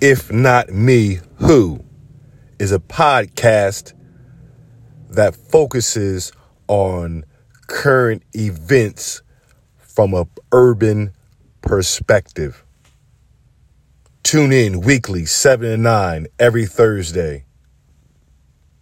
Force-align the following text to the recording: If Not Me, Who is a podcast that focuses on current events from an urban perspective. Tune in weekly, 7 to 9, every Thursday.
If 0.00 0.30
Not 0.32 0.70
Me, 0.70 1.20
Who 1.36 1.82
is 2.58 2.72
a 2.72 2.78
podcast 2.78 3.94
that 5.10 5.36
focuses 5.36 6.32
on 6.68 7.24
current 7.68 8.22
events 8.34 9.22
from 9.78 10.14
an 10.14 10.28
urban 10.52 11.12
perspective. 11.62 12.64
Tune 14.24 14.52
in 14.52 14.80
weekly, 14.80 15.24
7 15.26 15.70
to 15.70 15.76
9, 15.76 16.26
every 16.38 16.66
Thursday. 16.66 17.44